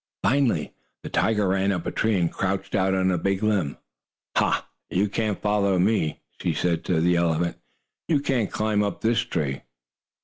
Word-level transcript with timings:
Finally 0.23 0.73
the 1.03 1.09
tiger 1.09 1.49
ran 1.49 1.71
up 1.71 1.85
a 1.85 1.91
tree 1.91 2.19
and 2.19 2.33
crouched 2.33 2.73
out 2.73 2.95
on 2.95 3.11
a 3.11 3.19
big 3.19 3.43
limb. 3.43 3.77
"Ha! 4.35 4.67
Now 4.89 4.97
you 4.97 5.07
can't 5.07 5.39
follow 5.39 5.77
me!" 5.77 6.23
she 6.41 6.55
said 6.55 6.83
to 6.85 6.99
the 6.99 7.15
elephant. 7.15 7.59
"You 8.07 8.19
can't 8.19 8.49
climb 8.51 8.81
up 8.81 9.01
this 9.01 9.19
tree!" 9.19 9.61